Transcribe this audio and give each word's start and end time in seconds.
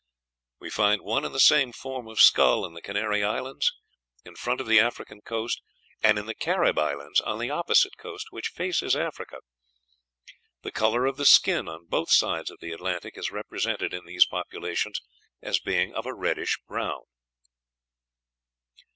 We 0.59 0.71
find 0.71 1.03
one 1.03 1.23
and 1.25 1.31
the 1.35 1.39
same 1.39 1.71
form 1.71 2.07
of 2.07 2.19
skull 2.19 2.65
in 2.65 2.73
the 2.73 2.81
Canary 2.81 3.23
Islands, 3.23 3.71
in 4.25 4.35
front 4.35 4.59
of 4.59 4.65
the 4.65 4.79
African 4.79 5.21
coast, 5.21 5.61
and 6.01 6.17
in 6.17 6.25
the 6.25 6.33
Carib 6.33 6.79
Islands, 6.79 7.19
on 7.21 7.37
the 7.37 7.51
opposite 7.51 7.97
coast, 7.99 8.25
which 8.31 8.47
faces 8.47 8.95
Africa. 8.95 9.41
The 10.63 10.71
color 10.71 11.05
of 11.05 11.17
the 11.17 11.25
skin 11.27 11.67
on 11.69 11.85
both 11.85 12.09
sides 12.09 12.49
of 12.49 12.61
the 12.61 12.71
Atlantic 12.71 13.15
is 13.15 13.29
represented 13.29 13.93
in 13.93 14.05
these 14.07 14.25
populations 14.25 15.01
as 15.43 15.59
being 15.59 15.93
of 15.93 16.07
a 16.07 16.15
reddish 16.15 16.57
brown." 16.67 17.01